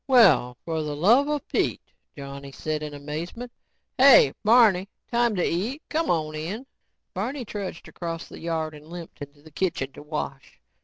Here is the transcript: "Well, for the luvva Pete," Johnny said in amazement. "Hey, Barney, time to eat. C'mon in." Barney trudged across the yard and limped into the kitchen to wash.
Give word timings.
"Well, 0.07 0.57
for 0.65 0.81
the 0.81 0.95
luvva 0.95 1.39
Pete," 1.47 1.93
Johnny 2.17 2.51
said 2.51 2.81
in 2.81 2.95
amazement. 2.95 3.51
"Hey, 3.99 4.33
Barney, 4.43 4.89
time 5.11 5.35
to 5.35 5.43
eat. 5.45 5.83
C'mon 5.91 6.33
in." 6.33 6.65
Barney 7.13 7.45
trudged 7.45 7.87
across 7.87 8.27
the 8.27 8.39
yard 8.39 8.73
and 8.73 8.87
limped 8.87 9.21
into 9.21 9.43
the 9.43 9.51
kitchen 9.51 9.91
to 9.93 10.01
wash. 10.01 10.59